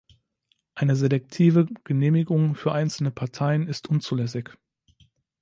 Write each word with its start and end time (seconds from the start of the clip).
Eine 0.73 0.95
selektive 0.95 1.67
Genehmigung 1.83 2.55
für 2.55 2.71
einzelne 2.71 3.11
Parteien 3.11 3.67
ist 3.67 3.85
unzulässig. 3.87 4.49